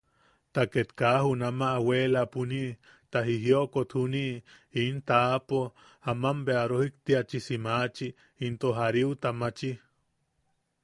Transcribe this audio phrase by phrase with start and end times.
[0.53, 2.71] Ta ket kaa junama weelapuniʼi,
[3.11, 4.25] ta jijiokot juni
[4.81, 5.59] in a taʼapo,
[6.09, 8.07] aman bea rojiktiachisi maachi,
[8.45, 9.71] into jariuta maachi.